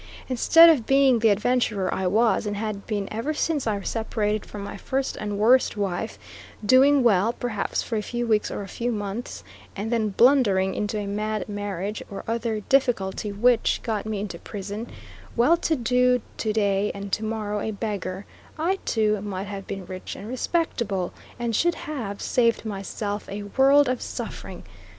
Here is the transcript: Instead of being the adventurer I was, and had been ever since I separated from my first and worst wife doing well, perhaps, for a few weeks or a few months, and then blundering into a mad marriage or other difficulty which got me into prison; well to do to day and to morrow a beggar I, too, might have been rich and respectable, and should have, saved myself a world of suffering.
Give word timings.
Instead 0.27 0.67
of 0.67 0.87
being 0.87 1.19
the 1.19 1.29
adventurer 1.29 1.93
I 1.93 2.07
was, 2.07 2.47
and 2.47 2.55
had 2.57 2.87
been 2.87 3.07
ever 3.13 3.35
since 3.35 3.67
I 3.67 3.79
separated 3.81 4.47
from 4.47 4.63
my 4.63 4.75
first 4.75 5.15
and 5.15 5.37
worst 5.37 5.77
wife 5.77 6.17
doing 6.65 7.03
well, 7.03 7.33
perhaps, 7.33 7.83
for 7.83 7.97
a 7.97 8.01
few 8.01 8.25
weeks 8.25 8.49
or 8.49 8.63
a 8.63 8.67
few 8.67 8.91
months, 8.91 9.43
and 9.75 9.91
then 9.93 10.09
blundering 10.09 10.73
into 10.73 10.97
a 10.97 11.05
mad 11.05 11.47
marriage 11.47 12.01
or 12.09 12.23
other 12.27 12.61
difficulty 12.61 13.31
which 13.31 13.79
got 13.83 14.07
me 14.07 14.19
into 14.21 14.39
prison; 14.39 14.87
well 15.35 15.55
to 15.57 15.75
do 15.75 16.21
to 16.37 16.51
day 16.51 16.91
and 16.95 17.11
to 17.11 17.23
morrow 17.23 17.59
a 17.59 17.69
beggar 17.69 18.25
I, 18.57 18.77
too, 18.85 19.21
might 19.21 19.45
have 19.45 19.67
been 19.67 19.85
rich 19.85 20.15
and 20.15 20.27
respectable, 20.27 21.13
and 21.37 21.55
should 21.55 21.75
have, 21.75 22.23
saved 22.23 22.65
myself 22.65 23.29
a 23.29 23.43
world 23.43 23.87
of 23.87 24.01
suffering. 24.01 24.63